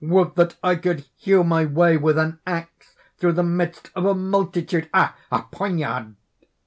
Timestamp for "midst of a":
3.43-4.15